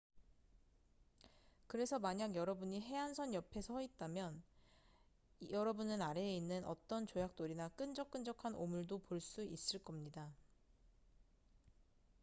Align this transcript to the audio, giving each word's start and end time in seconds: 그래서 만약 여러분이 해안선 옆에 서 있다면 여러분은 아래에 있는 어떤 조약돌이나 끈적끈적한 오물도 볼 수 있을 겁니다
그래서 1.67 1.99
만약 1.99 2.33
여러분이 2.33 2.81
해안선 2.81 3.35
옆에 3.35 3.61
서 3.61 3.83
있다면 3.83 4.41
여러분은 5.51 6.01
아래에 6.01 6.35
있는 6.35 6.65
어떤 6.65 7.05
조약돌이나 7.05 7.69
끈적끈적한 7.75 8.55
오물도 8.55 8.97
볼 9.03 9.19
수 9.21 9.43
있을 9.43 9.83
겁니다 9.83 10.33